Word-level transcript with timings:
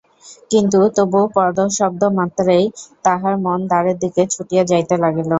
কিন্তু 0.51 0.79
তবু 0.97 1.19
পদশব্দ 1.35 2.01
মাত্রেই 2.17 2.65
তাহার 3.05 3.35
মন 3.45 3.59
দ্বারের 3.69 3.97
দিকে 4.03 4.21
ছুটিয়া 4.33 4.63
যাইতে 4.71 4.95
লাগিল। 5.03 5.27